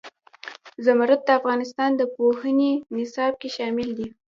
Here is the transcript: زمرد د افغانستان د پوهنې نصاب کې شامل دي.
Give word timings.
زمرد 0.85 1.19
د 1.25 1.29
افغانستان 1.39 1.91
د 1.95 2.01
پوهنې 2.15 2.71
نصاب 2.97 3.33
کې 3.41 3.49
شامل 3.57 3.89
دي. 3.97 4.07